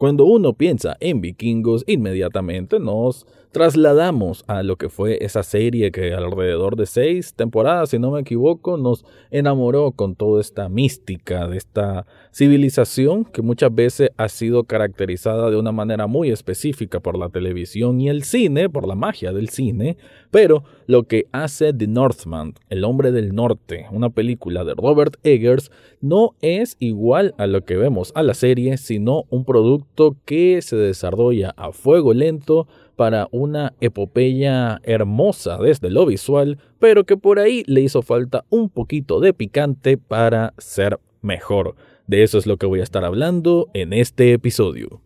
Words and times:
Cuando 0.00 0.24
uno 0.24 0.54
piensa 0.54 0.96
en 1.00 1.20
vikingos, 1.20 1.84
inmediatamente 1.86 2.80
nos 2.80 3.26
trasladamos 3.52 4.44
a 4.46 4.62
lo 4.62 4.76
que 4.76 4.88
fue 4.88 5.18
esa 5.20 5.42
serie 5.42 5.92
que 5.92 6.14
alrededor 6.14 6.76
de 6.76 6.86
seis 6.86 7.34
temporadas, 7.34 7.90
si 7.90 7.98
no 7.98 8.10
me 8.12 8.20
equivoco, 8.20 8.78
nos 8.78 9.04
enamoró 9.30 9.92
con 9.92 10.14
toda 10.14 10.40
esta 10.40 10.70
mística 10.70 11.46
de 11.48 11.58
esta 11.58 12.06
civilización 12.32 13.26
que 13.26 13.42
muchas 13.42 13.74
veces 13.74 14.08
ha 14.16 14.30
sido 14.30 14.64
caracterizada 14.64 15.50
de 15.50 15.58
una 15.58 15.70
manera 15.70 16.06
muy 16.06 16.30
específica 16.30 17.00
por 17.00 17.18
la 17.18 17.28
televisión 17.28 18.00
y 18.00 18.08
el 18.08 18.22
cine, 18.22 18.70
por 18.70 18.88
la 18.88 18.94
magia 18.94 19.34
del 19.34 19.50
cine, 19.50 19.98
pero 20.30 20.64
lo 20.86 21.04
que 21.04 21.26
hace 21.32 21.72
The 21.72 21.86
Northman, 21.86 22.54
El 22.68 22.84
hombre 22.84 23.12
del 23.12 23.34
norte, 23.34 23.86
una 23.90 24.10
película 24.10 24.64
de 24.64 24.74
Robert 24.74 25.16
Eggers, 25.22 25.70
no 26.00 26.34
es 26.40 26.76
igual 26.78 27.34
a 27.38 27.46
lo 27.46 27.64
que 27.64 27.76
vemos 27.76 28.12
a 28.14 28.22
la 28.22 28.34
serie, 28.34 28.76
sino 28.76 29.24
un 29.30 29.44
producto 29.44 30.16
que 30.24 30.62
se 30.62 30.76
desarrolla 30.76 31.50
a 31.56 31.72
fuego 31.72 32.14
lento 32.14 32.66
para 32.96 33.28
una 33.30 33.72
epopeya 33.80 34.80
hermosa 34.82 35.58
desde 35.58 35.90
lo 35.90 36.06
visual, 36.06 36.58
pero 36.78 37.04
que 37.04 37.16
por 37.16 37.38
ahí 37.38 37.62
le 37.66 37.80
hizo 37.80 38.02
falta 38.02 38.44
un 38.50 38.68
poquito 38.68 39.20
de 39.20 39.32
picante 39.32 39.96
para 39.96 40.54
ser 40.58 41.00
mejor. 41.22 41.76
De 42.06 42.22
eso 42.22 42.38
es 42.38 42.46
lo 42.46 42.56
que 42.56 42.66
voy 42.66 42.80
a 42.80 42.82
estar 42.82 43.04
hablando 43.04 43.68
en 43.72 43.92
este 43.92 44.32
episodio. 44.32 45.00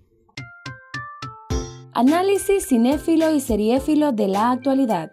Análisis 1.93 2.67
cinéfilo 2.67 3.33
y 3.33 3.39
seriéfilo 3.39 4.11
de 4.11 4.27
la 4.27 4.51
actualidad. 4.51 5.13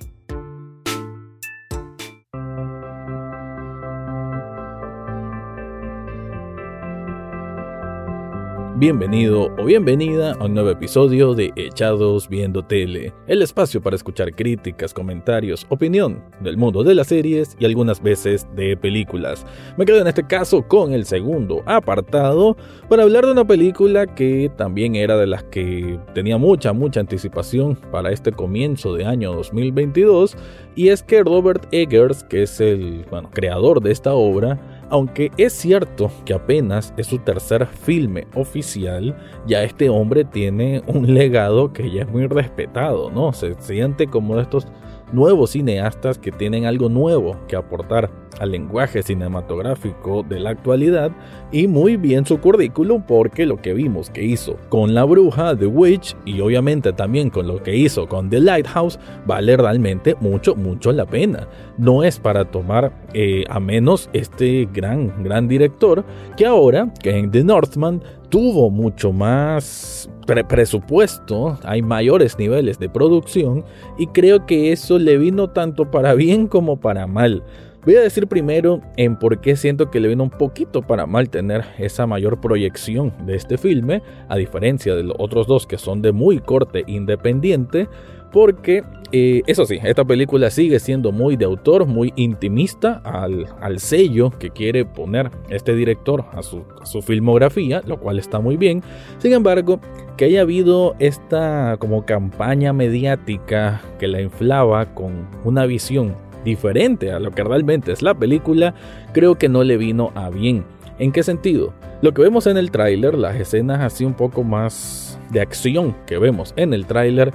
Bienvenido 8.81 9.53
o 9.59 9.65
bienvenida 9.65 10.31
a 10.31 10.45
un 10.45 10.55
nuevo 10.55 10.71
episodio 10.71 11.35
de 11.35 11.53
Echados 11.55 12.27
Viendo 12.27 12.65
Tele, 12.65 13.13
el 13.27 13.43
espacio 13.43 13.79
para 13.79 13.95
escuchar 13.95 14.33
críticas, 14.33 14.91
comentarios, 14.91 15.67
opinión 15.69 16.23
del 16.39 16.57
mundo 16.57 16.83
de 16.83 16.95
las 16.95 17.05
series 17.05 17.55
y 17.59 17.65
algunas 17.65 18.01
veces 18.01 18.47
de 18.55 18.75
películas. 18.75 19.45
Me 19.77 19.85
quedo 19.85 19.99
en 19.99 20.07
este 20.07 20.25
caso 20.25 20.67
con 20.67 20.93
el 20.93 21.05
segundo 21.05 21.61
apartado 21.67 22.57
para 22.89 23.03
hablar 23.03 23.27
de 23.27 23.33
una 23.33 23.45
película 23.45 24.07
que 24.07 24.51
también 24.57 24.95
era 24.95 25.15
de 25.15 25.27
las 25.27 25.43
que 25.43 25.99
tenía 26.15 26.39
mucha, 26.39 26.73
mucha 26.73 27.01
anticipación 27.01 27.75
para 27.91 28.11
este 28.11 28.31
comienzo 28.31 28.95
de 28.95 29.05
año 29.05 29.31
2022 29.31 30.35
y 30.75 30.87
es 30.87 31.03
que 31.03 31.23
Robert 31.23 31.67
Eggers, 31.71 32.23
que 32.23 32.41
es 32.41 32.59
el 32.59 33.05
creador 33.31 33.79
de 33.79 33.91
esta 33.91 34.13
obra, 34.13 34.80
aunque 34.91 35.31
es 35.37 35.53
cierto 35.53 36.11
que 36.25 36.33
apenas 36.33 36.93
es 36.97 37.07
su 37.07 37.17
tercer 37.19 37.65
filme 37.65 38.27
oficial, 38.35 39.17
ya 39.47 39.63
este 39.63 39.89
hombre 39.89 40.25
tiene 40.25 40.83
un 40.85 41.13
legado 41.13 41.71
que 41.71 41.89
ya 41.89 42.03
es 42.03 42.09
muy 42.09 42.27
respetado, 42.27 43.09
¿no? 43.09 43.31
Se 43.31 43.55
siente 43.61 44.07
como 44.07 44.35
de 44.35 44.43
estos 44.43 44.67
nuevos 45.11 45.51
cineastas 45.51 46.17
que 46.17 46.31
tienen 46.31 46.65
algo 46.65 46.89
nuevo 46.89 47.37
que 47.47 47.55
aportar 47.55 48.09
al 48.39 48.51
lenguaje 48.51 49.03
cinematográfico 49.03 50.23
de 50.23 50.39
la 50.39 50.51
actualidad 50.51 51.11
y 51.51 51.67
muy 51.67 51.97
bien 51.97 52.25
su 52.25 52.39
currículum 52.39 53.03
porque 53.03 53.45
lo 53.45 53.57
que 53.57 53.73
vimos 53.73 54.09
que 54.09 54.23
hizo 54.23 54.57
con 54.69 54.93
La 54.93 55.03
Bruja, 55.03 55.55
The 55.55 55.67
Witch 55.67 56.15
y 56.25 56.39
obviamente 56.41 56.93
también 56.93 57.29
con 57.29 57.47
lo 57.47 57.61
que 57.61 57.75
hizo 57.75 58.07
con 58.07 58.29
The 58.29 58.39
Lighthouse 58.39 58.99
vale 59.25 59.57
realmente 59.57 60.15
mucho, 60.19 60.55
mucho 60.55 60.91
la 60.91 61.05
pena. 61.05 61.47
No 61.77 62.03
es 62.03 62.19
para 62.19 62.45
tomar 62.45 62.91
eh, 63.13 63.43
a 63.49 63.59
menos 63.59 64.09
este 64.13 64.67
gran, 64.73 65.23
gran 65.23 65.47
director 65.47 66.03
que 66.37 66.45
ahora, 66.45 66.91
que 67.01 67.17
en 67.17 67.31
The 67.31 67.43
Northman, 67.43 68.01
tuvo 68.29 68.69
mucho 68.69 69.11
más 69.11 70.09
presupuesto, 70.47 71.57
hay 71.63 71.81
mayores 71.81 72.37
niveles 72.37 72.79
de 72.79 72.89
producción 72.89 73.63
y 73.97 74.07
creo 74.07 74.45
que 74.45 74.71
eso 74.71 74.99
le 74.99 75.17
vino 75.17 75.49
tanto 75.49 75.91
para 75.91 76.13
bien 76.13 76.47
como 76.47 76.79
para 76.79 77.07
mal. 77.07 77.43
Voy 77.83 77.95
a 77.95 78.01
decir 78.01 78.27
primero 78.27 78.79
en 78.95 79.17
por 79.17 79.41
qué 79.41 79.55
siento 79.55 79.89
que 79.89 79.99
le 79.99 80.09
vino 80.09 80.21
un 80.21 80.29
poquito 80.29 80.83
para 80.83 81.07
mal 81.07 81.31
tener 81.31 81.65
esa 81.79 82.05
mayor 82.05 82.39
proyección 82.39 83.11
de 83.25 83.35
este 83.35 83.57
filme, 83.57 84.03
a 84.29 84.35
diferencia 84.37 84.93
de 84.93 85.01
los 85.01 85.15
otros 85.17 85.47
dos 85.47 85.65
que 85.65 85.79
son 85.79 86.03
de 86.03 86.11
muy 86.11 86.37
corte 86.37 86.83
independiente, 86.85 87.89
porque 88.31 88.83
eh, 89.11 89.41
eso 89.47 89.65
sí, 89.65 89.79
esta 89.83 90.05
película 90.05 90.51
sigue 90.51 90.79
siendo 90.79 91.11
muy 91.11 91.37
de 91.37 91.45
autor, 91.45 91.87
muy 91.87 92.13
intimista 92.17 93.01
al, 93.03 93.79
sello 93.79 94.29
que 94.29 94.51
quiere 94.51 94.85
poner 94.85 95.31
este 95.49 95.73
director 95.73 96.25
a 96.33 96.43
su, 96.43 96.63
a 96.79 96.85
su, 96.85 97.01
filmografía, 97.01 97.81
lo 97.87 97.99
cual 97.99 98.19
está 98.19 98.39
muy 98.39 98.57
bien. 98.57 98.83
Sin 99.17 99.33
embargo, 99.33 99.79
que 100.17 100.25
haya 100.25 100.41
habido 100.41 100.95
esta 100.99 101.77
como 101.79 102.05
campaña 102.05 102.73
mediática 102.73 103.81
que 103.97 104.07
la 104.07 104.21
inflaba 104.21 104.93
con 104.93 105.27
una 105.43 105.65
visión 105.65 106.15
diferente 106.43 107.11
a 107.11 107.19
lo 107.19 107.31
que 107.31 107.43
realmente 107.43 107.91
es 107.91 108.01
la 108.01 108.13
película, 108.13 108.73
creo 109.13 109.35
que 109.35 109.49
no 109.49 109.63
le 109.63 109.77
vino 109.77 110.11
a 110.15 110.29
bien. 110.29 110.65
¿En 110.99 111.11
qué 111.11 111.23
sentido? 111.23 111.73
Lo 112.01 112.13
que 112.13 112.21
vemos 112.21 112.47
en 112.47 112.57
el 112.57 112.71
tráiler, 112.71 113.15
las 113.15 113.35
escenas 113.35 113.79
así 113.81 114.05
un 114.05 114.13
poco 114.13 114.43
más 114.43 115.19
de 115.31 115.41
acción 115.41 115.95
que 116.05 116.17
vemos 116.17 116.53
en 116.57 116.73
el 116.73 116.85
tráiler, 116.85 117.31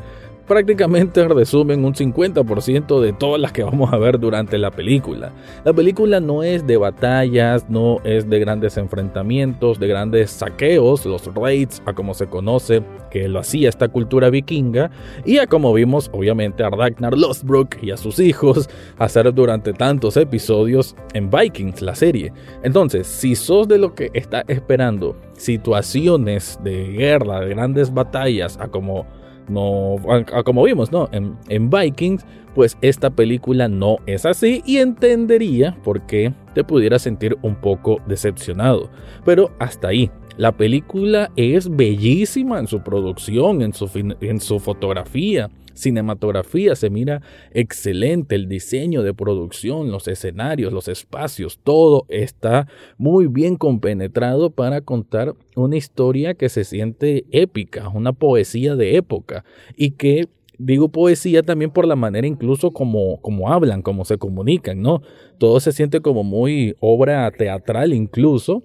prácticamente 0.46 1.26
resumen 1.28 1.84
un 1.84 1.94
50% 1.94 3.00
de 3.00 3.12
todas 3.12 3.40
las 3.40 3.52
que 3.52 3.64
vamos 3.64 3.92
a 3.92 3.98
ver 3.98 4.18
durante 4.18 4.58
la 4.58 4.70
película. 4.70 5.32
La 5.64 5.72
película 5.72 6.20
no 6.20 6.42
es 6.42 6.66
de 6.66 6.76
batallas, 6.76 7.68
no 7.68 7.98
es 8.04 8.28
de 8.28 8.38
grandes 8.38 8.76
enfrentamientos, 8.76 9.78
de 9.78 9.88
grandes 9.88 10.30
saqueos, 10.30 11.04
los 11.04 11.34
raids, 11.34 11.82
a 11.86 11.92
como 11.92 12.14
se 12.14 12.26
conoce, 12.26 12.82
que 13.10 13.28
lo 13.28 13.40
hacía 13.40 13.68
esta 13.68 13.88
cultura 13.88 14.30
vikinga, 14.30 14.90
y 15.24 15.38
a 15.38 15.46
como 15.46 15.72
vimos 15.72 16.10
obviamente 16.12 16.62
a 16.62 16.70
Ragnar 16.70 17.16
Lothbrok 17.16 17.78
y 17.82 17.90
a 17.90 17.96
sus 17.96 18.18
hijos 18.18 18.68
hacer 18.98 19.32
durante 19.34 19.72
tantos 19.72 20.16
episodios 20.16 20.94
en 21.14 21.30
Vikings, 21.30 21.82
la 21.82 21.94
serie. 21.94 22.32
Entonces, 22.62 23.06
si 23.06 23.34
sos 23.34 23.66
de 23.68 23.78
lo 23.78 23.94
que 23.94 24.10
está 24.14 24.44
esperando 24.46 25.16
situaciones 25.36 26.58
de 26.62 26.88
guerra, 26.88 27.40
de 27.40 27.50
grandes 27.50 27.92
batallas, 27.92 28.58
a 28.60 28.68
como 28.68 29.06
no, 29.48 29.96
como 30.44 30.62
vimos, 30.62 30.92
¿no? 30.92 31.08
En, 31.12 31.36
en, 31.48 31.70
Vikings, 31.70 32.24
pues 32.54 32.76
esta 32.80 33.10
película 33.10 33.68
no 33.68 33.98
es 34.06 34.26
así 34.26 34.62
y 34.66 34.78
entendería 34.78 35.76
por 35.84 36.06
qué 36.06 36.32
te 36.54 36.64
pudieras 36.64 37.02
sentir 37.02 37.36
un 37.42 37.54
poco 37.54 38.00
decepcionado. 38.06 38.90
Pero 39.24 39.52
hasta 39.58 39.88
ahí. 39.88 40.10
La 40.36 40.52
película 40.52 41.30
es 41.36 41.74
bellísima 41.74 42.58
en 42.58 42.66
su 42.66 42.82
producción, 42.82 43.62
en 43.62 43.72
su, 43.72 43.90
en 44.20 44.40
su 44.40 44.60
fotografía, 44.60 45.48
cinematografía 45.76 46.74
se 46.74 46.90
mira 46.90 47.22
excelente, 47.52 48.34
el 48.34 48.48
diseño 48.48 49.02
de 49.02 49.14
producción, 49.14 49.90
los 49.90 50.08
escenarios, 50.08 50.72
los 50.72 50.88
espacios, 50.88 51.60
todo 51.62 52.06
está 52.08 52.66
muy 52.98 53.28
bien 53.28 53.56
compenetrado 53.56 54.50
para 54.50 54.80
contar 54.80 55.34
una 55.54 55.76
historia 55.76 56.34
que 56.34 56.48
se 56.48 56.64
siente 56.64 57.24
épica, 57.30 57.88
una 57.88 58.12
poesía 58.12 58.74
de 58.74 58.96
época 58.96 59.44
y 59.76 59.92
que 59.92 60.28
digo 60.58 60.88
poesía 60.88 61.42
también 61.42 61.70
por 61.70 61.86
la 61.86 61.96
manera 61.96 62.26
incluso 62.26 62.70
como, 62.70 63.20
como 63.20 63.52
hablan, 63.52 63.82
como 63.82 64.04
se 64.04 64.18
comunican, 64.18 64.80
¿no? 64.80 65.02
Todo 65.38 65.60
se 65.60 65.72
siente 65.72 66.00
como 66.00 66.24
muy 66.24 66.74
obra 66.80 67.30
teatral 67.30 67.92
incluso, 67.92 68.62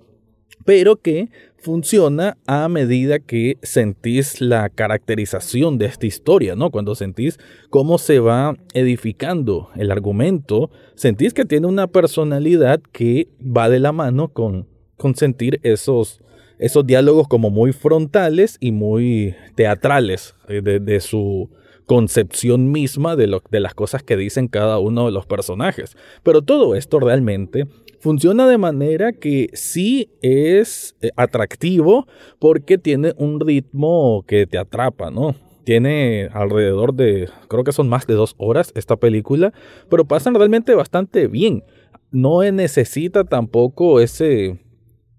pero 0.66 0.97
que 0.97 1.29
funciona 1.62 2.38
a 2.47 2.67
medida 2.67 3.19
que 3.19 3.57
sentís 3.62 4.41
la 4.41 4.69
caracterización 4.69 5.78
de 5.78 5.85
esta 5.85 6.07
historia, 6.07 6.56
¿no? 6.56 6.72
Cuando 6.72 6.95
sentís 6.95 7.39
cómo 7.69 7.97
se 7.97 8.19
va 8.19 8.56
edificando 8.73 9.69
el 9.75 9.91
argumento, 9.91 10.72
sentís 10.95 11.34
que 11.34 11.45
tiene 11.45 11.67
una 11.67 11.88
personalidad 11.88 12.81
que 12.91 13.29
va 13.40 13.70
de 13.70 13.79
la 13.79 13.91
mano 13.91 14.29
con, 14.29 14.67
con 14.97 15.16
sentir 15.16 15.59
esos, 15.61 16.22
esos 16.58 16.85
diálogos 16.85 17.28
como 17.28 17.52
muy 17.52 17.73
frontales 17.73 18.58
y 18.59 18.72
muy 18.72 19.35
teatrales 19.55 20.35
eh, 20.47 20.61
de, 20.61 20.79
de 20.79 20.99
su 20.99 21.49
concepción 21.91 22.72
misma 22.72 23.17
de, 23.17 23.28
lo, 23.28 23.43
de 23.52 23.59
las 23.59 23.73
cosas 23.73 24.02
que 24.02 24.16
dicen 24.16 24.47
cada 24.47 24.79
uno 24.79 25.08
de 25.08 25.11
los 25.11 25.26
personajes. 25.26 25.97
Pero 26.23 26.41
todo 26.41 26.73
esto 26.76 27.02
realmente 27.02 27.67
funciona 27.99 28.47
de 28.47 28.58
manera 28.58 29.11
que 29.11 29.49
sí 29.52 30.09
es 30.22 30.96
eh, 31.02 31.09
atractivo 31.17 32.08
porque 32.40 32.78
tiene 32.78 33.14
un 33.17 33.41
ritmo 33.41 34.23
que 34.26 34.47
te 34.47 34.58
atrapa, 34.58 35.11
¿no? 35.11 35.35
Tiene 35.66 36.29
alrededor 36.32 36.93
de, 36.93 37.28
creo 37.49 37.66
que 37.66 37.73
son 37.73 37.90
más 37.90 38.08
de 38.08 38.14
dos 38.14 38.35
horas 38.38 38.72
esta 38.73 38.96
película, 38.96 39.52
pero 39.90 40.05
pasan 40.05 40.34
realmente 40.34 40.73
bastante 40.76 41.28
bien. 41.28 41.61
No 42.09 42.41
necesita 42.53 43.26
tampoco 43.26 43.99
ese, 43.99 44.61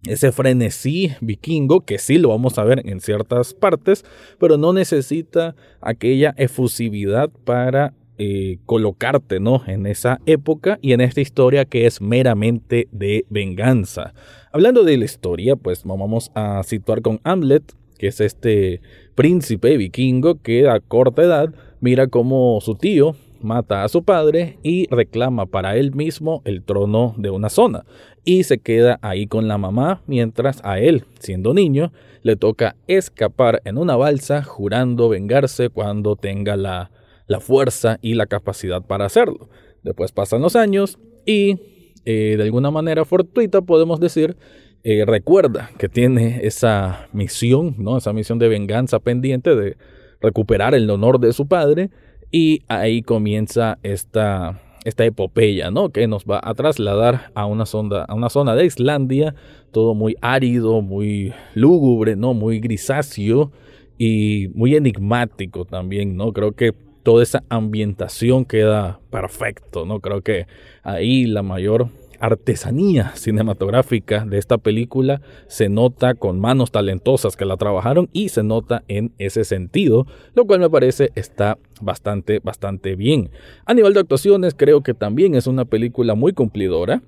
ese 0.06 0.32
frenesí 0.32 1.12
vikingo, 1.20 1.80
que 1.82 1.98
sí 1.98 2.18
lo 2.18 2.30
vamos 2.30 2.58
a 2.58 2.64
ver 2.64 2.82
en 2.86 3.00
ciertas 3.00 3.54
partes, 3.54 4.04
pero 4.38 4.56
no 4.56 4.72
necesita 4.72 5.54
aquella 5.80 6.34
efusividad 6.36 7.30
para 7.44 7.94
eh, 8.18 8.58
colocarte 8.66 9.40
¿no? 9.40 9.62
en 9.66 9.86
esa 9.86 10.20
época 10.26 10.78
y 10.82 10.92
en 10.92 11.00
esta 11.00 11.20
historia 11.20 11.64
que 11.64 11.86
es 11.86 12.00
meramente 12.00 12.88
de 12.90 13.24
venganza. 13.30 14.14
Hablando 14.52 14.84
de 14.84 14.96
la 14.96 15.04
historia, 15.04 15.56
pues 15.56 15.82
vamos 15.84 16.30
a 16.34 16.62
situar 16.62 17.00
con 17.00 17.20
Hamlet, 17.24 17.72
que 17.98 18.08
es 18.08 18.20
este 18.20 18.80
príncipe 19.14 19.76
vikingo 19.76 20.40
que 20.42 20.68
a 20.68 20.80
corta 20.80 21.22
edad 21.22 21.54
mira 21.80 22.08
como 22.08 22.60
su 22.60 22.74
tío 22.74 23.16
mata 23.44 23.84
a 23.84 23.88
su 23.88 24.02
padre 24.04 24.58
y 24.62 24.86
reclama 24.88 25.46
para 25.46 25.76
él 25.76 25.94
mismo 25.94 26.42
el 26.44 26.62
trono 26.62 27.14
de 27.16 27.30
una 27.30 27.48
zona 27.48 27.84
y 28.24 28.44
se 28.44 28.58
queda 28.58 28.98
ahí 29.02 29.26
con 29.26 29.48
la 29.48 29.58
mamá 29.58 30.02
mientras 30.06 30.60
a 30.64 30.78
él, 30.78 31.04
siendo 31.18 31.54
niño, 31.54 31.92
le 32.22 32.36
toca 32.36 32.76
escapar 32.86 33.60
en 33.64 33.78
una 33.78 33.96
balsa 33.96 34.42
jurando 34.42 35.08
vengarse 35.08 35.68
cuando 35.70 36.16
tenga 36.16 36.56
la, 36.56 36.90
la 37.26 37.40
fuerza 37.40 37.98
y 38.00 38.14
la 38.14 38.26
capacidad 38.26 38.82
para 38.82 39.06
hacerlo. 39.06 39.48
Después 39.82 40.12
pasan 40.12 40.42
los 40.42 40.54
años 40.54 40.98
y 41.26 41.58
eh, 42.04 42.34
de 42.36 42.42
alguna 42.42 42.70
manera 42.70 43.04
fortuita 43.04 43.62
podemos 43.62 43.98
decir 43.98 44.36
eh, 44.84 45.04
recuerda 45.06 45.70
que 45.78 45.88
tiene 45.88 46.40
esa 46.42 47.08
misión, 47.12 47.76
¿no? 47.78 47.98
Esa 47.98 48.12
misión 48.12 48.40
de 48.40 48.48
venganza 48.48 48.98
pendiente 48.98 49.54
de 49.54 49.76
recuperar 50.20 50.74
el 50.74 50.90
honor 50.90 51.20
de 51.20 51.32
su 51.32 51.46
padre 51.46 51.90
y 52.32 52.62
ahí 52.66 53.02
comienza 53.02 53.78
esta, 53.82 54.58
esta 54.84 55.04
epopeya, 55.04 55.70
¿no? 55.70 55.90
Que 55.90 56.08
nos 56.08 56.24
va 56.24 56.40
a 56.42 56.54
trasladar 56.54 57.30
a 57.34 57.44
una, 57.44 57.66
zona, 57.66 58.04
a 58.04 58.14
una 58.14 58.30
zona 58.30 58.54
de 58.54 58.64
Islandia, 58.64 59.34
todo 59.70 59.94
muy 59.94 60.16
árido, 60.22 60.80
muy 60.80 61.34
lúgubre, 61.54 62.16
¿no? 62.16 62.32
Muy 62.32 62.58
grisáceo 62.58 63.52
y 63.98 64.48
muy 64.54 64.74
enigmático 64.74 65.66
también, 65.66 66.16
¿no? 66.16 66.32
Creo 66.32 66.52
que 66.52 66.72
toda 67.02 67.22
esa 67.22 67.44
ambientación 67.50 68.46
queda 68.46 69.00
perfecto, 69.10 69.84
¿no? 69.84 70.00
Creo 70.00 70.22
que 70.22 70.46
ahí 70.82 71.26
la 71.26 71.42
mayor 71.42 71.88
artesanía 72.22 73.10
cinematográfica 73.16 74.24
de 74.24 74.38
esta 74.38 74.56
película 74.56 75.20
se 75.48 75.68
nota 75.68 76.14
con 76.14 76.38
manos 76.38 76.70
talentosas 76.70 77.36
que 77.36 77.44
la 77.44 77.56
trabajaron 77.56 78.08
y 78.12 78.28
se 78.28 78.44
nota 78.44 78.84
en 78.86 79.12
ese 79.18 79.42
sentido, 79.42 80.06
lo 80.34 80.46
cual 80.46 80.60
me 80.60 80.70
parece 80.70 81.10
está 81.16 81.58
bastante, 81.80 82.38
bastante 82.38 82.94
bien. 82.94 83.30
A 83.66 83.74
nivel 83.74 83.92
de 83.92 84.00
actuaciones, 84.00 84.54
creo 84.56 84.82
que 84.82 84.94
también 84.94 85.34
es 85.34 85.48
una 85.48 85.64
película 85.64 86.14
muy 86.14 86.32
cumplidora. 86.32 87.02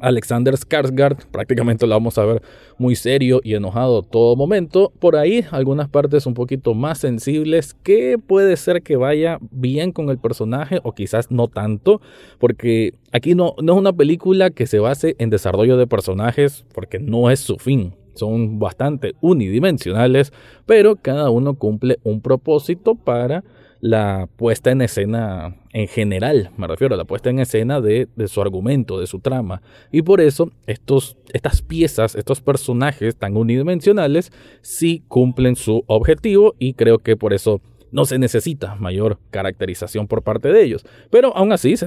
Alexander 0.00 0.54
Skarsgård 0.54 1.26
prácticamente 1.30 1.86
lo 1.86 1.94
vamos 1.94 2.18
a 2.18 2.24
ver 2.24 2.42
muy 2.78 2.96
serio 2.96 3.40
y 3.42 3.54
enojado 3.54 4.02
todo 4.02 4.36
momento. 4.36 4.92
Por 4.98 5.16
ahí 5.16 5.44
algunas 5.50 5.88
partes 5.88 6.26
un 6.26 6.34
poquito 6.34 6.74
más 6.74 6.98
sensibles 6.98 7.74
que 7.82 8.18
puede 8.18 8.56
ser 8.56 8.82
que 8.82 8.96
vaya 8.96 9.38
bien 9.50 9.92
con 9.92 10.10
el 10.10 10.18
personaje 10.18 10.80
o 10.82 10.92
quizás 10.92 11.30
no 11.30 11.48
tanto, 11.48 12.00
porque 12.38 12.94
aquí 13.12 13.34
no, 13.34 13.54
no 13.62 13.74
es 13.74 13.78
una 13.78 13.92
película 13.92 14.50
que 14.50 14.66
se 14.66 14.78
base 14.78 15.16
en 15.18 15.30
desarrollo 15.30 15.76
de 15.76 15.86
personajes 15.86 16.64
porque 16.74 16.98
no 16.98 17.30
es 17.30 17.40
su 17.40 17.56
fin. 17.56 17.94
Son 18.14 18.58
bastante 18.58 19.14
unidimensionales, 19.20 20.32
pero 20.64 20.96
cada 20.96 21.28
uno 21.30 21.54
cumple 21.54 21.98
un 22.02 22.22
propósito 22.22 22.94
para 22.94 23.44
la 23.80 24.28
puesta 24.36 24.70
en 24.70 24.82
escena 24.82 25.54
en 25.72 25.88
general, 25.88 26.50
me 26.56 26.66
refiero 26.66 26.94
a 26.94 26.98
la 26.98 27.04
puesta 27.04 27.30
en 27.30 27.38
escena 27.38 27.80
de, 27.80 28.08
su 28.26 28.40
argumento, 28.40 28.98
de 28.98 29.06
su 29.06 29.20
trama. 29.20 29.62
Y 29.92 30.02
por 30.02 30.20
eso 30.20 30.50
estos, 30.66 31.16
estas 31.32 31.62
piezas, 31.62 32.14
estos 32.14 32.40
personajes 32.40 33.16
tan 33.16 33.36
unidimensionales, 33.36 34.32
sí 34.62 35.02
cumplen 35.08 35.56
su 35.56 35.84
objetivo 35.86 36.54
y 36.58 36.74
creo 36.74 36.98
que 36.98 37.16
por 37.16 37.34
eso 37.34 37.60
no 37.92 38.04
se 38.04 38.18
necesita 38.18 38.74
mayor 38.76 39.18
caracterización 39.30 40.06
por 40.06 40.22
parte 40.22 40.52
de 40.52 40.62
ellos. 40.62 40.84
Pero 41.10 41.36
aún 41.36 41.52
así, 41.52 41.76
se 41.76 41.86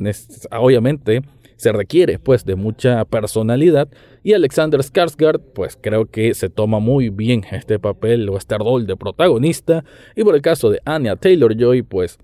obviamente 0.52 1.22
se 1.60 1.74
requiere 1.74 2.20
pues 2.20 2.46
de 2.46 2.56
mucha 2.56 3.04
personalidad. 3.04 3.90
Y 4.24 4.32
Alexander 4.32 4.80
Skarsgård 4.80 5.42
pues 5.54 5.78
creo 5.80 6.06
que 6.06 6.34
se 6.34 6.50
toma 6.50 6.80
muy 6.80 7.10
bien 7.10 7.44
este 7.52 7.80
papel 7.80 8.30
o 8.30 8.38
este 8.38 8.58
rol 8.58 8.88
de 8.88 8.96
protagonista. 8.96 9.84
Y 10.16 10.24
por 10.24 10.36
el 10.36 10.42
caso 10.42 10.70
de 10.70 10.80
Anya 10.86 11.18
Taylor-Joy 11.18 11.82
pues 11.84 12.18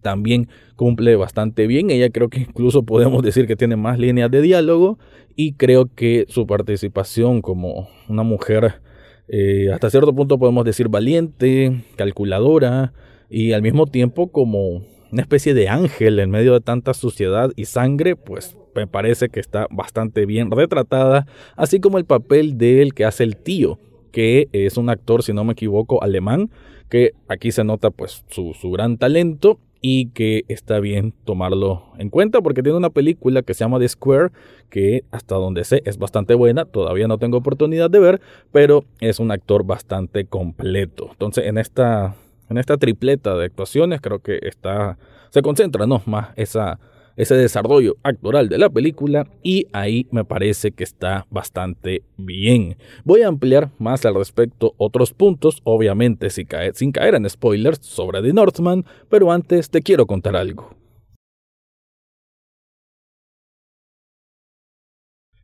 también 0.00 0.48
cumple 0.74 1.16
bastante 1.16 1.66
bien. 1.66 1.90
Ella 1.90 2.08
creo 2.08 2.30
que 2.30 2.40
incluso 2.40 2.82
podemos 2.86 3.22
decir 3.22 3.46
que 3.46 3.56
tiene 3.56 3.76
más 3.76 3.98
líneas 3.98 4.30
de 4.30 4.40
diálogo. 4.40 4.98
Y 5.36 5.52
creo 5.52 5.90
que 5.94 6.24
su 6.28 6.46
participación 6.46 7.42
como 7.42 7.90
una 8.08 8.22
mujer 8.22 8.80
eh, 9.28 9.70
hasta 9.70 9.90
cierto 9.90 10.14
punto 10.14 10.38
podemos 10.38 10.64
decir 10.64 10.88
valiente, 10.88 11.84
calculadora 11.96 12.94
y 13.28 13.52
al 13.52 13.62
mismo 13.62 13.86
tiempo 13.86 14.32
como 14.32 14.82
una 15.12 15.22
especie 15.22 15.52
de 15.52 15.68
ángel 15.68 16.18
en 16.18 16.30
medio 16.30 16.54
de 16.54 16.60
tanta 16.60 16.94
suciedad 16.94 17.52
y 17.54 17.66
sangre, 17.66 18.16
pues 18.16 18.56
me 18.74 18.86
parece 18.86 19.28
que 19.28 19.40
está 19.40 19.66
bastante 19.70 20.24
bien 20.24 20.50
retratada, 20.50 21.26
así 21.54 21.80
como 21.80 21.98
el 21.98 22.06
papel 22.06 22.56
de 22.56 22.80
él 22.80 22.94
que 22.94 23.04
hace 23.04 23.22
el 23.22 23.36
tío, 23.36 23.78
que 24.10 24.48
es 24.52 24.78
un 24.78 24.88
actor, 24.88 25.22
si 25.22 25.34
no 25.34 25.44
me 25.44 25.52
equivoco, 25.52 26.02
alemán, 26.02 26.50
que 26.88 27.12
aquí 27.28 27.52
se 27.52 27.62
nota 27.62 27.90
pues 27.90 28.24
su, 28.28 28.54
su 28.54 28.70
gran 28.70 28.96
talento 28.96 29.58
y 29.82 30.06
que 30.10 30.44
está 30.48 30.80
bien 30.80 31.12
tomarlo 31.24 31.82
en 31.98 32.08
cuenta 32.08 32.40
porque 32.40 32.62
tiene 32.62 32.78
una 32.78 32.90
película 32.90 33.42
que 33.42 33.52
se 33.52 33.64
llama 33.64 33.80
The 33.80 33.88
Square 33.88 34.30
que 34.70 35.04
hasta 35.10 35.34
donde 35.34 35.64
sé 35.64 35.82
es 35.84 35.98
bastante 35.98 36.34
buena, 36.34 36.64
todavía 36.64 37.08
no 37.08 37.18
tengo 37.18 37.36
oportunidad 37.36 37.90
de 37.90 37.98
ver, 37.98 38.20
pero 38.52 38.84
es 39.00 39.18
un 39.20 39.30
actor 39.30 39.64
bastante 39.64 40.24
completo. 40.24 41.08
Entonces 41.10 41.46
en 41.46 41.58
esta 41.58 42.14
en 42.48 42.58
esta 42.58 42.76
tripleta 42.76 43.36
de 43.36 43.46
actuaciones 43.46 44.00
creo 44.00 44.20
que 44.20 44.38
está 44.42 44.98
se 45.30 45.42
concentra 45.42 45.86
no 45.86 46.02
más 46.06 46.30
esa 46.36 46.78
ese 47.16 47.34
desarrollo 47.34 47.96
actoral 48.02 48.48
de 48.48 48.58
la 48.58 48.70
película 48.70 49.26
y 49.42 49.66
ahí 49.72 50.06
me 50.10 50.24
parece 50.24 50.72
que 50.72 50.84
está 50.84 51.26
bastante 51.30 52.02
bien. 52.16 52.76
Voy 53.04 53.22
a 53.22 53.28
ampliar 53.28 53.70
más 53.78 54.04
al 54.04 54.14
respecto 54.14 54.74
otros 54.78 55.12
puntos, 55.12 55.60
obviamente 55.64 56.30
sin 56.30 56.46
caer, 56.46 56.74
sin 56.74 56.92
caer 56.92 57.14
en 57.14 57.28
spoilers 57.28 57.78
sobre 57.82 58.22
The 58.22 58.32
Northman, 58.32 58.84
pero 59.08 59.30
antes 59.30 59.70
te 59.70 59.82
quiero 59.82 60.06
contar 60.06 60.36
algo. 60.36 60.81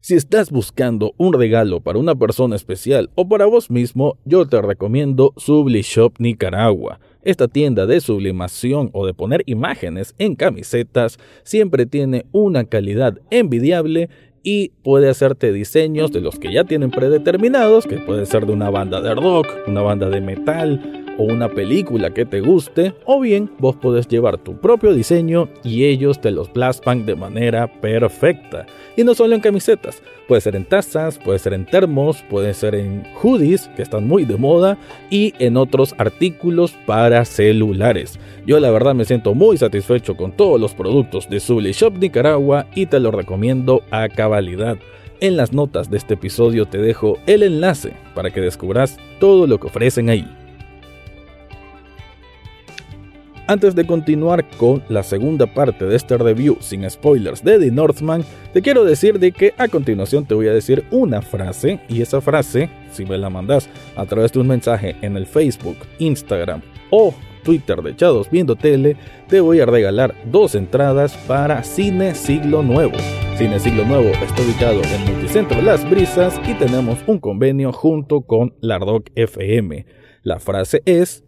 Si 0.09 0.15
estás 0.15 0.51
buscando 0.51 1.13
un 1.19 1.35
regalo 1.35 1.81
para 1.81 1.99
una 1.99 2.15
persona 2.15 2.57
especial 2.57 3.11
o 3.15 3.29
para 3.29 3.45
vos 3.45 3.71
mismo, 3.71 4.17
yo 4.25 4.47
te 4.47 4.63
recomiendo 4.63 5.35
Subli 5.37 5.83
Shop 5.83 6.15
Nicaragua. 6.19 6.99
Esta 7.23 7.47
tienda 7.47 7.85
de 7.85 8.01
sublimación 8.01 8.89
o 8.95 9.05
de 9.05 9.13
poner 9.13 9.43
imágenes 9.45 10.15
en 10.17 10.35
camisetas 10.35 11.19
siempre 11.43 11.85
tiene 11.85 12.25
una 12.33 12.65
calidad 12.65 13.19
envidiable 13.29 14.09
y 14.43 14.71
puede 14.83 15.11
hacerte 15.11 15.53
diseños 15.53 16.11
de 16.11 16.23
los 16.23 16.39
que 16.39 16.55
ya 16.55 16.65
tienen 16.65 16.91
predeterminados, 16.91 17.85
que 17.85 17.99
puede 17.99 18.25
ser 18.25 18.47
de 18.47 18.55
una 18.55 18.71
banda 18.71 19.03
de 19.03 19.15
rock, 19.15 19.47
una 19.67 19.83
banda 19.83 20.09
de 20.09 20.23
metal 20.23 20.98
o 21.19 21.25
una 21.25 21.49
película 21.49 22.15
que 22.15 22.25
te 22.25 22.41
guste, 22.41 22.95
o 23.05 23.21
bien 23.21 23.51
vos 23.59 23.77
podés 23.77 24.09
llevar 24.09 24.39
tu 24.39 24.57
propio 24.57 24.95
diseño 24.95 25.49
y 25.63 25.85
ellos 25.85 26.21
te 26.21 26.31
los 26.31 26.49
plasman 26.49 27.05
de 27.05 27.17
manera 27.17 27.81
perfecta. 27.81 28.65
Y 28.97 29.05
no 29.05 29.15
solo 29.15 29.35
en 29.35 29.41
camisetas, 29.41 30.03
puede 30.27 30.41
ser 30.41 30.57
en 30.57 30.65
tazas, 30.65 31.19
puede 31.19 31.39
ser 31.39 31.53
en 31.53 31.67
termos, 31.67 32.25
puede 32.31 32.55
ser 32.55 32.75
en 32.75 33.05
hoodies, 33.21 33.69
que 33.77 33.83
están 33.83 34.07
muy 34.07 34.25
de 34.25 34.37
moda, 34.37 34.79
y 35.11 35.35
en 35.39 35.57
otros 35.57 35.95
artículos 35.99 36.75
para 36.87 37.25
celulares. 37.25 38.19
Yo 38.47 38.61
la 38.61 38.71
verdad 38.71 38.95
me 38.95 39.05
siento 39.05 39.35
muy 39.35 39.59
satisfecho 39.59 40.17
con 40.17 40.33
todos 40.33 40.61
los 40.61 40.75
productos 40.75 41.29
de 41.29 41.41
Zully 41.41 41.73
Shop 41.73 41.99
Nicaragua 41.99 42.67
y 42.75 42.87
te 42.87 43.01
lo 43.01 43.11
recomiendo 43.11 43.83
a 43.91 44.09
cabalidad. 44.09 44.79
En 45.21 45.37
las 45.37 45.53
notas 45.53 45.91
de 45.91 45.97
este 45.97 46.15
episodio 46.15 46.67
te 46.67 46.79
dejo 46.79 47.19
el 47.27 47.43
enlace 47.43 47.93
para 48.15 48.31
que 48.31 48.41
descubras 48.41 48.99
todo 49.19 49.49
lo 49.49 49.59
que 49.59 49.67
ofrecen 49.67 50.11
ahí. 50.11 50.38
Antes 53.51 53.75
de 53.75 53.87
continuar 53.87 54.47
con 54.59 54.83
la 54.91 55.03
segunda 55.03 55.47
parte 55.47 55.87
de 55.87 55.97
este 55.97 56.19
review 56.19 56.59
sin 56.61 56.89
spoilers 56.91 57.43
de 57.43 57.59
The 57.59 57.71
Northman, 57.71 58.23
te 58.53 58.61
quiero 58.61 58.85
decir 58.85 59.19
de 59.19 59.33
que 59.33 59.55
a 59.57 59.69
continuación 59.69 60.27
te 60.27 60.35
voy 60.35 60.49
a 60.49 60.53
decir 60.53 60.85
una 60.91 61.23
frase 61.23 61.81
y 61.89 62.03
esa 62.03 62.21
frase, 62.21 62.69
si 62.93 63.07
me 63.07 63.17
la 63.17 63.31
mandas 63.31 63.71
a 63.97 64.05
través 64.05 64.33
de 64.33 64.41
un 64.41 64.49
mensaje 64.49 64.97
en 65.01 65.17
el 65.17 65.25
Facebook, 65.25 65.79
Instagram 65.99 66.61
o 66.91 67.15
Twitter 67.43 67.81
de 67.81 67.93
Echados 67.93 68.31
Viendo 68.31 68.55
Tele, 68.55 68.99
te 69.29 69.41
voy 69.41 69.61
a 69.61 69.67
regalar 69.67 70.15
dos 70.31 70.55
entradas 70.55 71.17
para 71.27 71.63
Cine 71.63 72.15
Siglo 72.15 72.63
Nuevo. 72.63 72.99
Cine 73.39 73.59
Siglo 73.61 73.87
Nuevo 73.87 74.11
está 74.11 74.43
ubicado 74.43 74.83
en 74.83 75.11
Multicentro 75.11 75.63
Las 75.63 75.89
Brisas 75.89 76.39
y 76.47 76.53
tenemos 76.53 76.99
un 77.07 77.19
convenio 77.19 77.73
junto 77.73 78.21
con 78.21 78.53
Lardoc 78.61 79.09
FM. 79.15 79.87
La 80.23 80.39
frase 80.39 80.83
es 80.85 81.25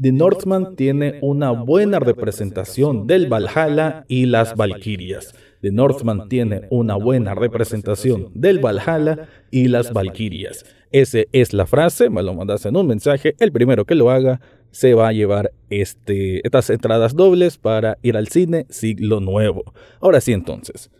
The 0.00 0.12
Northman 0.12 0.76
tiene 0.76 1.18
una 1.20 1.50
buena 1.50 1.98
representación 1.98 3.06
del 3.06 3.26
Valhalla 3.26 4.06
y 4.08 4.24
las 4.24 4.56
Valquirias. 4.56 5.34
The 5.60 5.72
Northman 5.72 6.28
tiene 6.30 6.62
una 6.70 6.96
buena 6.96 7.34
representación 7.34 8.30
del 8.34 8.60
Valhalla 8.60 9.28
y 9.50 9.68
las 9.68 9.92
Valkyrias. 9.92 10.64
Esa 10.90 11.20
es 11.32 11.52
la 11.52 11.66
frase, 11.66 12.08
me 12.08 12.22
lo 12.22 12.32
mandas 12.32 12.64
en 12.64 12.76
un 12.76 12.86
mensaje, 12.86 13.34
el 13.38 13.52
primero 13.52 13.84
que 13.84 13.94
lo 13.94 14.10
haga 14.10 14.40
se 14.70 14.94
va 14.94 15.08
a 15.08 15.12
llevar 15.12 15.52
este, 15.68 16.46
estas 16.46 16.70
entradas 16.70 17.14
dobles 17.14 17.58
para 17.58 17.98
ir 18.00 18.16
al 18.16 18.28
cine 18.28 18.64
siglo 18.70 19.20
nuevo. 19.20 19.64
Ahora 20.00 20.22
sí 20.22 20.32
entonces, 20.32 20.90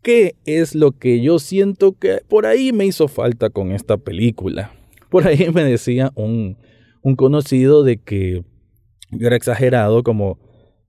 ¿qué 0.00 0.34
es 0.46 0.74
lo 0.74 0.92
que 0.92 1.20
yo 1.20 1.38
siento 1.38 1.92
que 1.92 2.22
por 2.26 2.46
ahí 2.46 2.72
me 2.72 2.86
hizo 2.86 3.06
falta 3.06 3.50
con 3.50 3.72
esta 3.72 3.98
película? 3.98 4.72
Por 5.10 5.26
ahí 5.26 5.50
me 5.52 5.64
decía 5.64 6.10
un, 6.14 6.56
un 7.06 7.14
conocido 7.14 7.84
de 7.84 7.98
que 7.98 8.42
era 9.20 9.36
exagerado 9.36 10.02
como 10.02 10.40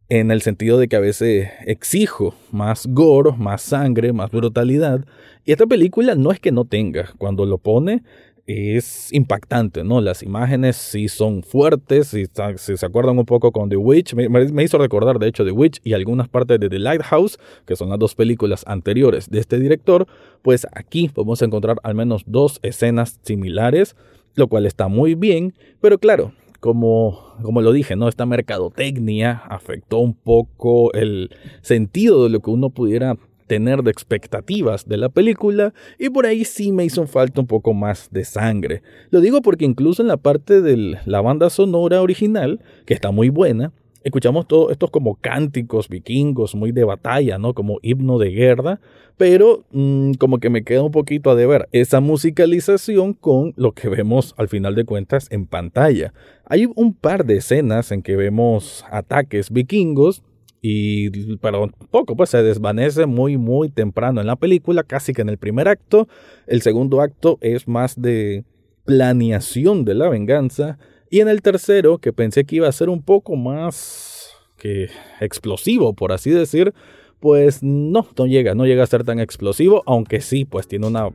en 0.09 0.31
el 0.31 0.41
sentido 0.41 0.79
de 0.79 0.87
que 0.87 0.95
a 0.95 0.99
veces 0.99 1.47
exijo 1.63 2.33
más 2.51 2.87
gore, 2.87 3.33
más 3.37 3.61
sangre, 3.61 4.13
más 4.13 4.31
brutalidad. 4.31 5.05
Y 5.45 5.51
esta 5.51 5.67
película 5.67 6.15
no 6.15 6.31
es 6.31 6.39
que 6.39 6.51
no 6.51 6.65
tenga, 6.65 7.13
cuando 7.19 7.45
lo 7.45 7.59
pone 7.59 8.01
es 8.47 9.13
impactante, 9.13 9.83
¿no? 9.83 10.01
Las 10.01 10.23
imágenes 10.23 10.77
sí 10.77 11.07
son 11.07 11.43
fuertes, 11.43 12.07
si, 12.07 12.25
se 12.57 12.85
acuerdan 12.85 13.19
un 13.19 13.25
poco 13.25 13.51
con 13.51 13.69
The 13.69 13.77
Witch, 13.77 14.15
me, 14.15 14.63
hizo 14.63 14.79
recordar 14.79 15.19
de 15.19 15.27
hecho 15.27 15.45
The 15.45 15.51
Witch 15.51 15.81
y 15.83 15.93
algunas 15.93 16.29
partes 16.29 16.59
de 16.59 16.67
The 16.67 16.79
Lighthouse, 16.79 17.37
que 17.67 17.75
son 17.75 17.89
las 17.89 17.99
dos 17.99 18.15
películas 18.15 18.63
anteriores 18.65 19.29
de 19.29 19.39
este 19.39 19.59
director, 19.59 20.07
pues 20.41 20.65
aquí 20.71 21.09
podemos 21.09 21.43
encontrar 21.43 21.77
al 21.83 21.93
menos 21.93 22.23
dos 22.25 22.59
escenas 22.63 23.19
similares, 23.21 23.95
lo 24.37 24.47
cual 24.47 24.65
está 24.65 24.87
muy 24.87 25.15
bien, 25.15 25.55
pero 25.81 25.97
claro, 25.97 26.31
como, 26.59 27.35
como 27.41 27.61
lo 27.61 27.73
dije, 27.73 27.95
¿no? 27.95 28.07
Esta 28.07 28.25
mercadotecnia 28.25 29.41
afectó 29.49 29.97
un 29.97 30.13
poco 30.13 30.93
el 30.93 31.31
sentido 31.61 32.23
de 32.23 32.29
lo 32.29 32.39
que 32.39 32.51
uno 32.51 32.69
pudiera 32.69 33.17
tener 33.47 33.81
de 33.81 33.91
expectativas 33.91 34.87
de 34.87 34.97
la 34.97 35.09
película 35.09 35.73
y 35.97 36.09
por 36.09 36.25
ahí 36.25 36.45
sí 36.45 36.71
me 36.71 36.85
hizo 36.85 37.07
falta 37.07 37.41
un 37.41 37.47
poco 37.47 37.73
más 37.73 38.09
de 38.11 38.25
sangre. 38.25 38.83
Lo 39.09 39.21
digo 39.21 39.41
porque 39.41 39.65
incluso 39.65 40.01
en 40.03 40.07
la 40.07 40.17
parte 40.17 40.61
de 40.61 40.99
la 41.05 41.21
banda 41.21 41.49
sonora 41.49 42.01
original, 42.01 42.59
que 42.85 42.93
está 42.93 43.09
muy 43.09 43.29
buena, 43.29 43.71
escuchamos 44.07 44.47
todos 44.47 44.71
estos 44.71 44.89
como 44.89 45.15
cánticos 45.15 45.89
vikingos 45.89 46.55
muy 46.55 46.71
de 46.71 46.83
batalla, 46.83 47.37
¿no? 47.37 47.53
Como 47.53 47.79
himno 47.81 48.17
de 48.17 48.29
guerra, 48.29 48.79
pero 49.17 49.65
mm, 49.71 50.13
como 50.13 50.39
que 50.39 50.49
me 50.49 50.63
queda 50.63 50.83
un 50.83 50.91
poquito 50.91 51.29
a 51.29 51.35
deber 51.35 51.67
esa 51.71 51.99
musicalización 51.99 53.13
con 53.13 53.53
lo 53.57 53.73
que 53.73 53.89
vemos 53.89 54.33
al 54.37 54.47
final 54.47 54.75
de 54.75 54.85
cuentas 54.85 55.27
en 55.29 55.45
pantalla. 55.45 56.13
Hay 56.45 56.67
un 56.75 56.93
par 56.93 57.25
de 57.25 57.37
escenas 57.37 57.91
en 57.91 58.01
que 58.01 58.15
vemos 58.15 58.85
ataques 58.91 59.51
vikingos 59.51 60.23
y 60.61 61.35
pero 61.37 61.69
poco 61.91 62.15
pues 62.15 62.31
se 62.31 62.41
desvanece 62.41 63.05
muy 63.05 63.37
muy 63.37 63.69
temprano 63.69 64.21
en 64.21 64.27
la 64.27 64.35
película, 64.35 64.83
casi 64.83 65.13
que 65.13 65.21
en 65.21 65.29
el 65.29 65.37
primer 65.37 65.67
acto. 65.67 66.07
El 66.47 66.61
segundo 66.61 67.01
acto 67.01 67.37
es 67.41 67.67
más 67.67 68.01
de 68.01 68.43
planeación 68.85 69.83
de 69.83 69.95
la 69.95 70.09
venganza 70.09 70.79
y 71.09 71.19
en 71.21 71.27
el 71.27 71.41
tercero, 71.41 71.97
que 71.97 72.13
pensé 72.13 72.45
que 72.45 72.57
iba 72.57 72.67
a 72.67 72.71
ser 72.71 72.89
un 72.89 73.01
poco 73.01 73.35
más 73.35 74.31
que 74.57 74.89
explosivo, 75.19 75.93
por 75.93 76.11
así 76.11 76.31
decir, 76.31 76.73
pues 77.19 77.63
no, 77.63 78.07
no 78.17 78.25
llega, 78.25 78.55
no 78.55 78.65
llega 78.65 78.83
a 78.83 78.87
ser 78.87 79.03
tan 79.03 79.19
explosivo, 79.19 79.83
aunque 79.85 80.21
sí, 80.21 80.45
pues 80.45 80.67
tiene 80.67 80.87
una 80.87 81.09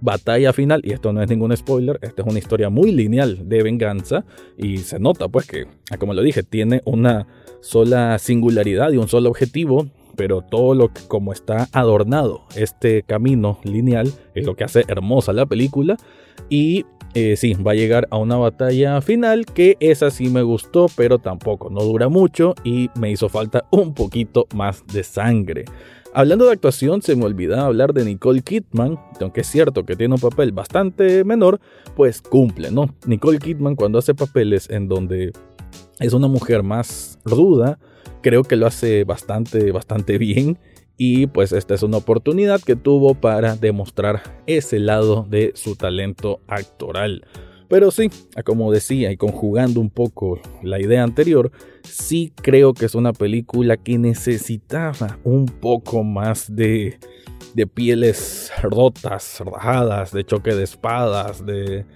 batalla 0.00 0.52
final, 0.52 0.82
y 0.84 0.92
esto 0.92 1.12
no 1.12 1.22
es 1.22 1.30
ningún 1.30 1.56
spoiler, 1.56 1.98
esta 2.02 2.22
es 2.22 2.28
una 2.28 2.38
historia 2.38 2.68
muy 2.68 2.92
lineal 2.92 3.48
de 3.48 3.62
venganza, 3.62 4.24
y 4.58 4.78
se 4.78 4.98
nota 4.98 5.28
pues 5.28 5.46
que, 5.46 5.66
como 5.98 6.14
lo 6.14 6.22
dije, 6.22 6.42
tiene 6.42 6.82
una 6.84 7.26
sola 7.60 8.18
singularidad 8.18 8.92
y 8.92 8.98
un 8.98 9.08
solo 9.08 9.30
objetivo, 9.30 9.86
pero 10.16 10.42
todo 10.42 10.74
lo 10.74 10.92
que 10.92 11.02
como 11.08 11.32
está 11.32 11.68
adornado 11.72 12.42
este 12.54 13.02
camino 13.02 13.58
lineal 13.64 14.12
es 14.34 14.46
lo 14.46 14.54
que 14.54 14.64
hace 14.64 14.84
hermosa 14.86 15.32
la 15.32 15.46
película 15.46 15.96
y 16.48 16.84
eh, 17.14 17.36
sí, 17.36 17.54
va 17.54 17.72
a 17.72 17.74
llegar 17.76 18.08
a 18.10 18.18
una 18.18 18.36
batalla 18.36 19.00
final 19.00 19.46
que 19.46 19.76
esa 19.78 20.10
sí 20.10 20.28
me 20.28 20.42
gustó, 20.42 20.86
pero 20.96 21.18
tampoco 21.18 21.70
no 21.70 21.80
dura 21.82 22.08
mucho 22.08 22.54
y 22.64 22.90
me 22.98 23.10
hizo 23.10 23.28
falta 23.28 23.66
un 23.70 23.94
poquito 23.94 24.46
más 24.54 24.84
de 24.88 25.04
sangre. 25.04 25.64
Hablando 26.12 26.46
de 26.46 26.52
actuación, 26.52 27.02
se 27.02 27.16
me 27.16 27.24
olvidaba 27.24 27.66
hablar 27.66 27.92
de 27.92 28.04
Nicole 28.04 28.42
Kidman, 28.42 28.98
aunque 29.20 29.42
es 29.42 29.46
cierto 29.46 29.84
que 29.84 29.96
tiene 29.96 30.14
un 30.14 30.20
papel 30.20 30.52
bastante 30.52 31.24
menor, 31.24 31.60
pues 31.96 32.20
cumple, 32.20 32.70
¿no? 32.70 32.92
Nicole 33.06 33.38
Kidman 33.38 33.76
cuando 33.76 33.98
hace 33.98 34.14
papeles 34.14 34.68
en 34.70 34.88
donde 34.88 35.32
es 36.00 36.12
una 36.12 36.28
mujer 36.28 36.62
más 36.62 37.18
ruda, 37.24 37.78
creo 38.22 38.42
que 38.42 38.56
lo 38.56 38.66
hace 38.66 39.04
bastante, 39.04 39.70
bastante 39.70 40.18
bien. 40.18 40.58
Y 40.96 41.26
pues 41.26 41.52
esta 41.52 41.74
es 41.74 41.82
una 41.82 41.96
oportunidad 41.96 42.60
que 42.60 42.76
tuvo 42.76 43.14
para 43.14 43.56
demostrar 43.56 44.42
ese 44.46 44.78
lado 44.78 45.26
de 45.28 45.52
su 45.54 45.76
talento 45.76 46.40
actoral. 46.46 47.26
Pero 47.68 47.90
sí, 47.90 48.10
como 48.44 48.70
decía 48.70 49.10
y 49.10 49.16
conjugando 49.16 49.80
un 49.80 49.90
poco 49.90 50.40
la 50.62 50.80
idea 50.80 51.02
anterior, 51.02 51.50
sí 51.82 52.32
creo 52.36 52.74
que 52.74 52.84
es 52.84 52.94
una 52.94 53.12
película 53.12 53.76
que 53.76 53.98
necesitaba 53.98 55.18
un 55.24 55.46
poco 55.46 56.04
más 56.04 56.54
de, 56.54 56.98
de 57.54 57.66
pieles 57.66 58.52
rotas, 58.62 59.40
rajadas, 59.44 60.12
de 60.12 60.24
choque 60.24 60.54
de 60.54 60.64
espadas, 60.64 61.44
de, 61.44 61.86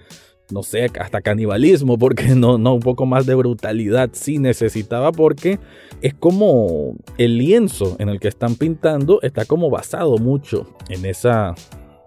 no 0.51 0.63
sé, 0.63 0.87
hasta 0.99 1.21
canibalismo, 1.21 1.97
porque 1.97 2.23
no, 2.35 2.57
no, 2.57 2.75
un 2.75 2.79
poco 2.79 3.05
más 3.05 3.25
de 3.25 3.35
brutalidad 3.35 4.09
sí 4.13 4.39
necesitaba, 4.39 5.11
porque 5.11 5.59
es 6.01 6.13
como 6.13 6.95
el 7.17 7.37
lienzo 7.37 7.95
en 7.99 8.09
el 8.09 8.19
que 8.19 8.27
están 8.27 8.55
pintando 8.55 9.21
está 9.21 9.45
como 9.45 9.69
basado 9.69 10.17
mucho 10.17 10.65
en 10.89 11.05
esa, 11.05 11.55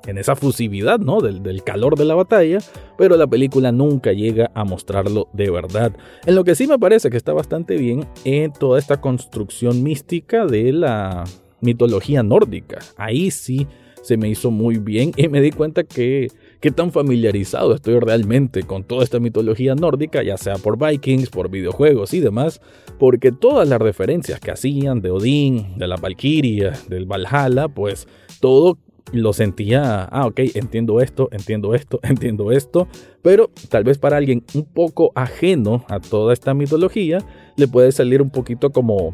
en 0.06 0.18
esa 0.18 0.34
fusividad, 0.34 0.98
¿no? 0.98 1.20
Del, 1.20 1.42
del, 1.42 1.62
calor 1.62 1.96
de 1.96 2.04
la 2.04 2.14
batalla, 2.14 2.58
pero 2.98 3.16
la 3.16 3.26
película 3.26 3.72
nunca 3.72 4.12
llega 4.12 4.50
a 4.54 4.64
mostrarlo 4.64 5.28
de 5.32 5.50
verdad. 5.50 5.92
En 6.26 6.34
lo 6.34 6.44
que 6.44 6.54
sí 6.54 6.66
me 6.66 6.78
parece 6.78 7.10
que 7.10 7.16
está 7.16 7.32
bastante 7.32 7.76
bien 7.76 8.06
en 8.24 8.52
toda 8.52 8.78
esta 8.78 9.00
construcción 9.00 9.82
mística 9.82 10.46
de 10.46 10.72
la 10.72 11.24
mitología 11.60 12.22
nórdica. 12.22 12.78
Ahí 12.96 13.30
sí 13.30 13.66
se 14.02 14.16
me 14.16 14.28
hizo 14.28 14.50
muy 14.50 14.78
bien 14.78 15.12
y 15.16 15.28
me 15.28 15.40
di 15.40 15.52
cuenta 15.52 15.84
que 15.84 16.28
qué 16.62 16.70
tan 16.70 16.92
familiarizado 16.92 17.74
estoy 17.74 17.98
realmente 17.98 18.62
con 18.62 18.84
toda 18.84 19.02
esta 19.02 19.18
mitología 19.18 19.74
nórdica, 19.74 20.22
ya 20.22 20.38
sea 20.38 20.54
por 20.54 20.78
Vikings, 20.78 21.28
por 21.28 21.50
videojuegos 21.50 22.14
y 22.14 22.20
demás, 22.20 22.62
porque 23.00 23.32
todas 23.32 23.68
las 23.68 23.82
referencias 23.82 24.38
que 24.38 24.52
hacían 24.52 25.02
de 25.02 25.10
Odín, 25.10 25.76
de 25.76 25.88
la 25.88 25.96
Valkyria, 25.96 26.72
del 26.88 27.04
Valhalla, 27.04 27.66
pues 27.66 28.06
todo 28.40 28.78
lo 29.12 29.32
sentía, 29.32 30.04
ah, 30.04 30.26
ok, 30.26 30.38
entiendo 30.54 31.00
esto, 31.00 31.28
entiendo 31.32 31.74
esto, 31.74 31.98
entiendo 32.04 32.52
esto, 32.52 32.86
pero 33.22 33.50
tal 33.68 33.82
vez 33.82 33.98
para 33.98 34.16
alguien 34.16 34.44
un 34.54 34.64
poco 34.64 35.10
ajeno 35.16 35.84
a 35.88 35.98
toda 35.98 36.32
esta 36.32 36.54
mitología, 36.54 37.18
le 37.56 37.66
puede 37.66 37.90
salir 37.90 38.22
un 38.22 38.30
poquito 38.30 38.70
como 38.70 39.10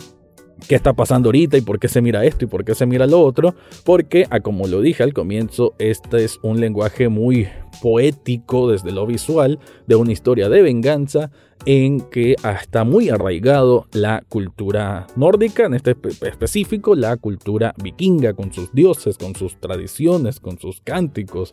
qué 0.66 0.74
está 0.74 0.92
pasando 0.92 1.28
ahorita 1.28 1.56
y 1.56 1.60
por 1.60 1.78
qué 1.78 1.88
se 1.88 2.00
mira 2.00 2.24
esto 2.24 2.44
y 2.44 2.48
por 2.48 2.64
qué 2.64 2.74
se 2.74 2.86
mira 2.86 3.06
lo 3.06 3.20
otro, 3.20 3.54
porque, 3.84 4.24
a 4.24 4.36
ah, 4.36 4.40
como 4.40 4.66
lo 4.66 4.80
dije 4.80 5.02
al 5.02 5.12
comienzo, 5.12 5.74
este 5.78 6.24
es 6.24 6.38
un 6.42 6.60
lenguaje 6.60 7.08
muy 7.08 7.48
poético 7.80 8.70
desde 8.70 8.90
lo 8.90 9.06
visual 9.06 9.58
de 9.86 9.94
una 9.94 10.12
historia 10.12 10.48
de 10.48 10.62
venganza 10.62 11.30
en 11.66 12.00
que 12.00 12.36
ah, 12.42 12.58
está 12.60 12.84
muy 12.84 13.08
arraigado 13.08 13.86
la 13.92 14.22
cultura 14.28 15.06
nórdica, 15.16 15.66
en 15.66 15.74
este 15.74 15.96
específico 16.22 16.94
la 16.94 17.16
cultura 17.16 17.74
vikinga, 17.82 18.34
con 18.34 18.52
sus 18.52 18.72
dioses, 18.72 19.18
con 19.18 19.34
sus 19.34 19.56
tradiciones, 19.60 20.40
con 20.40 20.58
sus 20.58 20.80
cánticos 20.80 21.50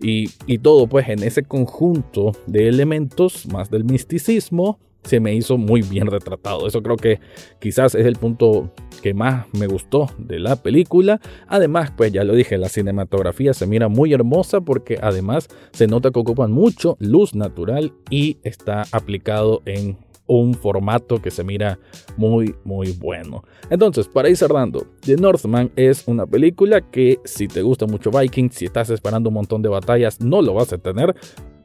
y, 0.00 0.30
y 0.46 0.58
todo 0.58 0.86
pues 0.86 1.08
en 1.08 1.22
ese 1.22 1.44
conjunto 1.44 2.32
de 2.46 2.68
elementos 2.68 3.46
más 3.46 3.70
del 3.70 3.84
misticismo 3.84 4.78
se 5.04 5.20
me 5.20 5.34
hizo 5.34 5.58
muy 5.58 5.82
bien 5.82 6.06
retratado. 6.06 6.66
Eso 6.66 6.82
creo 6.82 6.96
que 6.96 7.20
quizás 7.60 7.94
es 7.94 8.06
el 8.06 8.16
punto 8.16 8.72
que 9.02 9.14
más 9.14 9.46
me 9.52 9.66
gustó 9.66 10.10
de 10.18 10.38
la 10.38 10.56
película. 10.56 11.20
Además, 11.46 11.92
pues 11.96 12.12
ya 12.12 12.24
lo 12.24 12.34
dije, 12.34 12.58
la 12.58 12.68
cinematografía 12.68 13.54
se 13.54 13.66
mira 13.66 13.88
muy 13.88 14.12
hermosa 14.12 14.60
porque 14.62 14.98
además 15.00 15.48
se 15.72 15.86
nota 15.86 16.10
que 16.10 16.18
ocupan 16.18 16.52
mucho 16.52 16.96
luz 17.00 17.34
natural 17.34 17.92
y 18.10 18.38
está 18.42 18.84
aplicado 18.92 19.62
en 19.66 19.96
un 20.26 20.54
formato 20.54 21.20
que 21.20 21.30
se 21.30 21.44
mira 21.44 21.78
muy 22.16 22.54
muy 22.64 22.92
bueno. 22.92 23.44
Entonces, 23.70 24.08
para 24.08 24.28
ir 24.28 24.36
cerrando, 24.36 24.86
The 25.00 25.16
Northman 25.16 25.70
es 25.76 26.04
una 26.06 26.26
película 26.26 26.80
que 26.80 27.18
si 27.24 27.48
te 27.48 27.62
gusta 27.62 27.86
mucho 27.86 28.10
Viking, 28.10 28.50
si 28.50 28.64
estás 28.64 28.90
esperando 28.90 29.28
un 29.28 29.34
montón 29.34 29.62
de 29.62 29.68
batallas, 29.68 30.20
no 30.20 30.42
lo 30.42 30.54
vas 30.54 30.72
a 30.72 30.78
tener, 30.78 31.14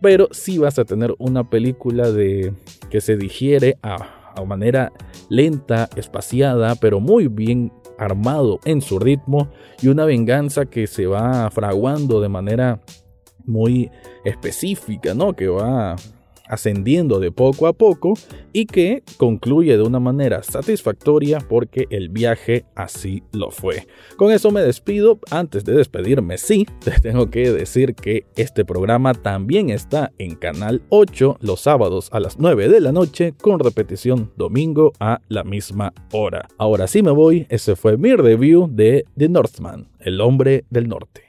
pero 0.01 0.27
sí 0.31 0.57
vas 0.57 0.79
a 0.79 0.85
tener 0.85 1.13
una 1.17 1.49
película 1.49 2.11
de 2.11 2.53
que 2.89 3.01
se 3.01 3.17
digiere 3.17 3.77
a, 3.81 4.33
a 4.35 4.43
manera 4.45 4.91
lenta, 5.29 5.89
espaciada, 5.95 6.75
pero 6.75 6.99
muy 6.99 7.27
bien 7.27 7.71
armado 7.97 8.59
en 8.65 8.81
su 8.81 8.97
ritmo 8.97 9.49
y 9.81 9.89
una 9.89 10.05
venganza 10.05 10.65
que 10.65 10.87
se 10.87 11.05
va 11.05 11.49
fraguando 11.51 12.21
de 12.21 12.29
manera 12.29 12.81
muy 13.45 13.91
específica, 14.23 15.13
¿no? 15.13 15.33
Que 15.33 15.47
va 15.47 15.95
ascendiendo 16.49 17.19
de 17.19 17.31
poco 17.31 17.67
a 17.67 17.73
poco 17.73 18.15
y 18.51 18.65
que 18.65 19.03
concluye 19.17 19.77
de 19.77 19.83
una 19.83 19.99
manera 19.99 20.43
satisfactoria 20.43 21.39
porque 21.39 21.87
el 21.89 22.09
viaje 22.09 22.65
así 22.75 23.23
lo 23.31 23.51
fue. 23.51 23.87
Con 24.17 24.31
eso 24.31 24.51
me 24.51 24.61
despido. 24.61 25.19
Antes 25.31 25.63
de 25.63 25.73
despedirme, 25.73 26.37
sí, 26.37 26.65
te 26.83 26.91
tengo 26.99 27.29
que 27.29 27.51
decir 27.51 27.95
que 27.95 28.25
este 28.35 28.65
programa 28.65 29.13
también 29.13 29.69
está 29.69 30.11
en 30.17 30.35
Canal 30.35 30.81
8 30.89 31.37
los 31.41 31.61
sábados 31.61 32.09
a 32.11 32.19
las 32.19 32.39
9 32.39 32.67
de 32.67 32.81
la 32.81 32.91
noche 32.91 33.33
con 33.39 33.59
repetición 33.59 34.31
domingo 34.35 34.91
a 34.99 35.21
la 35.29 35.43
misma 35.43 35.93
hora. 36.11 36.47
Ahora 36.57 36.87
sí 36.87 37.03
me 37.03 37.11
voy, 37.11 37.45
ese 37.49 37.75
fue 37.75 37.97
mi 37.97 38.15
review 38.15 38.67
de 38.69 39.05
The 39.17 39.29
Northman, 39.29 39.87
el 39.99 40.19
hombre 40.21 40.65
del 40.69 40.87
norte. 40.87 41.28